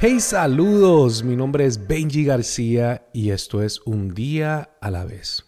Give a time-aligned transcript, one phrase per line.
[0.00, 1.24] Hey, saludos.
[1.24, 5.44] Mi nombre es Benji García y esto es Un día a la vez.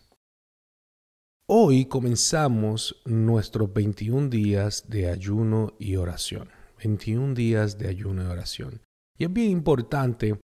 [1.46, 6.48] Hoy comenzamos nuestros 21 días de ayuno y oración.
[6.82, 8.82] 21 días de ayuno y oración.
[9.16, 10.40] Y es bien importante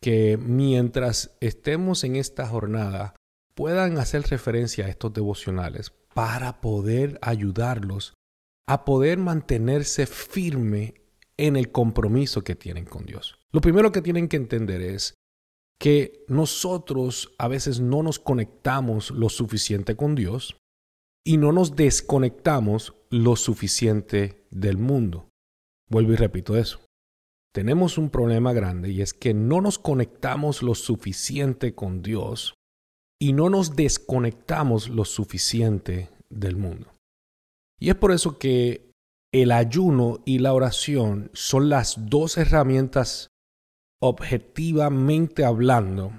[0.00, 3.14] que mientras estemos en esta jornada
[3.54, 8.14] puedan hacer referencia a estos devocionales para poder ayudarlos
[8.66, 10.94] a poder mantenerse firme
[11.46, 13.38] en el compromiso que tienen con Dios.
[13.52, 15.14] Lo primero que tienen que entender es
[15.80, 20.56] que nosotros a veces no nos conectamos lo suficiente con Dios
[21.24, 25.30] y no nos desconectamos lo suficiente del mundo.
[25.88, 26.80] Vuelvo y repito eso.
[27.52, 32.54] Tenemos un problema grande y es que no nos conectamos lo suficiente con Dios
[33.18, 36.92] y no nos desconectamos lo suficiente del mundo.
[37.80, 38.89] Y es por eso que
[39.32, 43.30] el ayuno y la oración son las dos herramientas
[44.00, 46.12] objetivamente hablando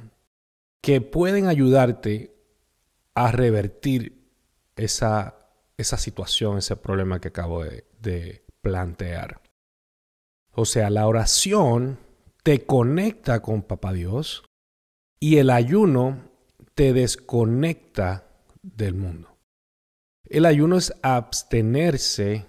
[0.81, 2.33] que pueden ayudarte
[3.13, 4.29] a revertir
[4.75, 5.35] esa,
[5.77, 9.41] esa situación, ese problema que acabo de, de plantear.
[10.53, 11.99] O sea, la oración
[12.43, 14.43] te conecta con Papá Dios
[15.19, 16.17] y el ayuno
[16.73, 18.27] te desconecta
[18.61, 19.37] del mundo.
[20.25, 22.45] El ayuno es abstenerse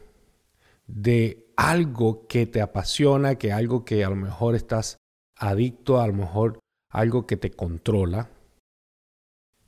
[0.92, 4.98] de algo que te apasiona, que algo que a lo mejor estás
[5.36, 8.30] adicto, a lo mejor algo que te controla.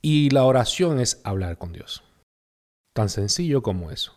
[0.03, 2.05] Y la oración es hablar con Dios.
[2.95, 4.13] Tan sencillo como eso.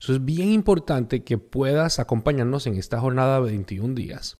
[0.00, 4.36] Eso es bien importante que puedas acompañarnos en esta jornada de 21 días.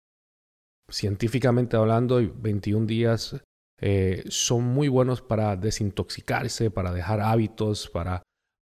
[0.90, 3.40] Científicamente hablando, 21 días
[3.80, 8.22] eh, son muy buenos para desintoxicarse, para dejar hábitos, para,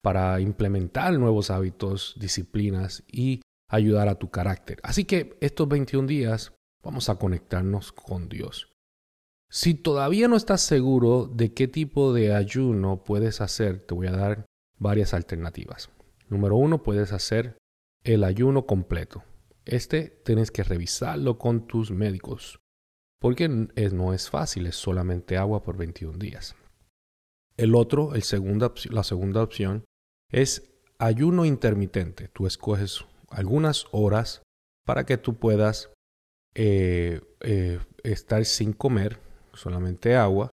[0.05, 4.77] para implementar nuevos hábitos, disciplinas y ayudar a tu carácter.
[4.83, 6.53] Así que estos 21 días
[6.83, 8.71] vamos a conectarnos con Dios.
[9.49, 14.11] Si todavía no estás seguro de qué tipo de ayuno puedes hacer, te voy a
[14.11, 14.45] dar
[14.77, 15.89] varias alternativas.
[16.29, 17.57] Número uno, puedes hacer
[18.03, 19.23] el ayuno completo.
[19.65, 22.59] Este tienes que revisarlo con tus médicos,
[23.19, 26.55] porque no es fácil, es solamente agua por 21 días.
[27.57, 29.83] El otro, la segunda opción,
[30.35, 30.69] es
[30.99, 32.27] ayuno intermitente.
[32.27, 34.43] Tú escoges algunas horas
[34.85, 35.93] para que tú puedas
[36.55, 39.21] eh, eh, estar sin comer,
[39.53, 40.51] solamente agua,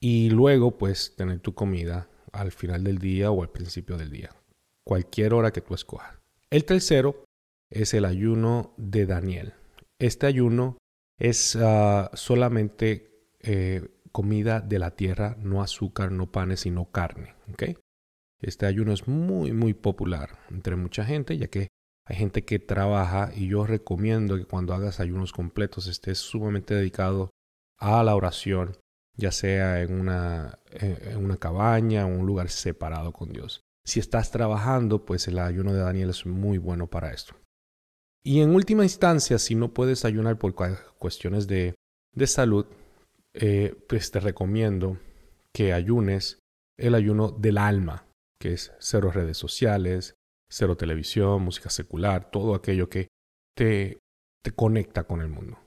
[0.00, 4.34] y luego pues tener tu comida al final del día o al principio del día,
[4.82, 6.18] cualquier hora que tú escojas.
[6.50, 7.24] El tercero
[7.70, 9.54] es el ayuno de Daniel.
[10.00, 10.76] Este ayuno
[11.20, 17.36] es ah, solamente eh, comida de la tierra, no azúcar, no panes, sino carne.
[18.44, 21.68] Este ayuno es muy, muy popular entre mucha gente, ya que
[22.06, 27.30] hay gente que trabaja y yo recomiendo que cuando hagas ayunos completos estés sumamente dedicado
[27.78, 28.76] a la oración,
[29.16, 33.62] ya sea en una, en una cabaña o un lugar separado con Dios.
[33.86, 37.34] Si estás trabajando, pues el ayuno de Daniel es muy bueno para esto.
[38.22, 40.54] Y en última instancia, si no puedes ayunar por
[40.98, 41.74] cuestiones de,
[42.14, 42.66] de salud,
[43.32, 44.98] eh, pues te recomiendo
[45.52, 46.38] que ayunes
[46.78, 48.06] el ayuno del alma,
[48.44, 50.16] que es cero redes sociales,
[50.50, 53.08] cero televisión, música secular, todo aquello que
[53.56, 54.00] te,
[54.42, 55.58] te conecta con el mundo.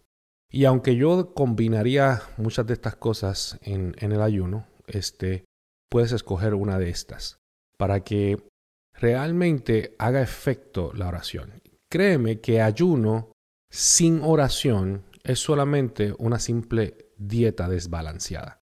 [0.52, 5.44] Y aunque yo combinaría muchas de estas cosas en, en el ayuno, este,
[5.90, 7.40] puedes escoger una de estas
[7.80, 8.48] para que
[8.94, 11.60] realmente haga efecto la oración.
[11.90, 13.32] Créeme que ayuno
[13.72, 18.60] sin oración es solamente una simple dieta desbalanceada.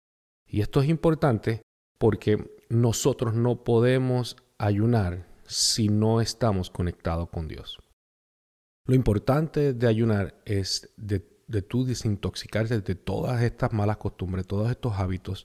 [0.49, 1.63] Y esto es importante
[1.97, 7.81] porque nosotros no podemos ayunar si no estamos conectados con Dios.
[8.87, 14.71] Lo importante de ayunar es de, de tú desintoxicarte de todas estas malas costumbres, todos
[14.71, 15.45] estos hábitos.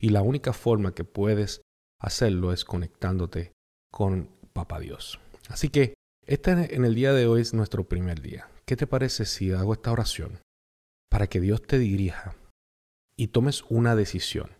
[0.00, 1.62] Y la única forma que puedes
[2.00, 3.52] hacerlo es conectándote
[3.90, 5.20] con Papá Dios.
[5.48, 5.94] Así que
[6.26, 8.48] este en el día de hoy es nuestro primer día.
[8.66, 10.40] ¿Qué te parece si hago esta oración
[11.10, 12.34] para que Dios te dirija
[13.16, 14.50] y tomes una decisión?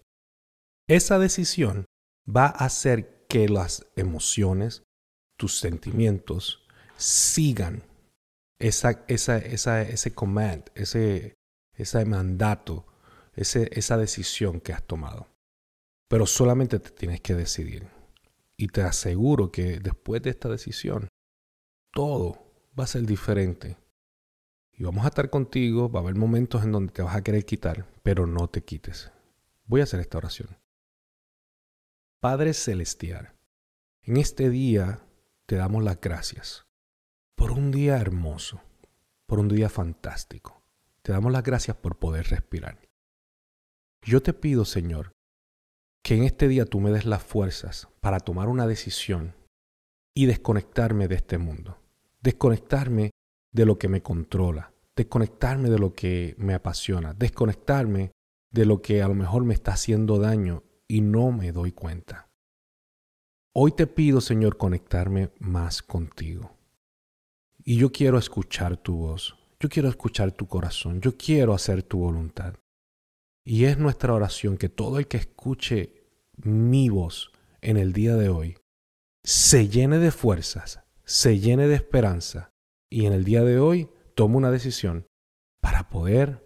[0.88, 1.86] Esa decisión
[2.28, 4.82] va a hacer que las emociones,
[5.36, 6.66] tus sentimientos
[6.96, 7.82] sigan
[8.58, 11.34] esa, esa, esa, ese command, ese,
[11.74, 12.86] ese mandato,
[13.34, 15.28] ese, esa decisión que has tomado.
[16.08, 17.88] Pero solamente te tienes que decidir.
[18.56, 21.08] Y te aseguro que después de esta decisión,
[21.92, 22.44] todo
[22.78, 23.76] va a ser diferente.
[24.72, 27.44] Y vamos a estar contigo, va a haber momentos en donde te vas a querer
[27.44, 29.10] quitar, pero no te quites.
[29.66, 30.56] Voy a hacer esta oración.
[32.24, 33.34] Padre Celestial,
[34.02, 35.06] en este día
[35.44, 36.64] te damos las gracias
[37.34, 38.62] por un día hermoso,
[39.26, 40.62] por un día fantástico.
[41.02, 42.78] Te damos las gracias por poder respirar.
[44.00, 45.12] Yo te pido, Señor,
[46.02, 49.34] que en este día tú me des las fuerzas para tomar una decisión
[50.14, 51.78] y desconectarme de este mundo,
[52.22, 53.10] desconectarme
[53.52, 58.12] de lo que me controla, desconectarme de lo que me apasiona, desconectarme
[58.50, 62.28] de lo que a lo mejor me está haciendo daño y no me doy cuenta.
[63.54, 66.56] Hoy te pido, Señor, conectarme más contigo.
[67.64, 71.98] Y yo quiero escuchar tu voz, yo quiero escuchar tu corazón, yo quiero hacer tu
[71.98, 72.54] voluntad.
[73.46, 76.04] Y es nuestra oración que todo el que escuche
[76.36, 78.58] mi voz en el día de hoy
[79.22, 82.50] se llene de fuerzas, se llene de esperanza
[82.90, 85.06] y en el día de hoy tome una decisión
[85.60, 86.44] para poder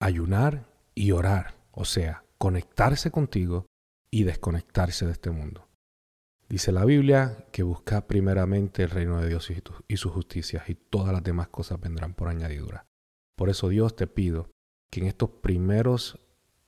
[0.00, 3.66] ayunar y orar, o sea, conectarse contigo
[4.10, 5.68] y desconectarse de este mundo.
[6.48, 9.52] Dice la Biblia que busca primeramente el reino de Dios
[9.86, 12.86] y su justicia y todas las demás cosas vendrán por añadidura.
[13.36, 14.50] Por eso Dios te pido
[14.90, 16.18] que en estos primeros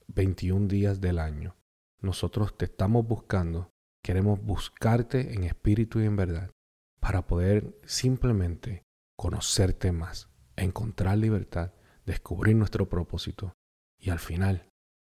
[0.09, 1.57] 21 días del año
[2.01, 3.71] nosotros te estamos buscando,
[4.03, 6.51] queremos buscarte en espíritu y en verdad
[7.01, 8.83] para poder simplemente
[9.17, 11.73] conocerte más, encontrar libertad,
[12.05, 13.55] descubrir nuestro propósito
[13.99, 14.69] y al final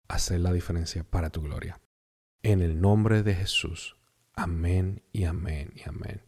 [0.08, 1.80] hacer la diferencia para tu gloria.
[2.42, 3.96] En el nombre de Jesús.
[4.34, 6.22] Amén y amén y amén.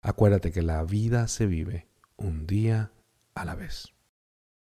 [0.00, 2.92] Acuérdate que la vida se vive un día
[3.34, 3.92] a la vez.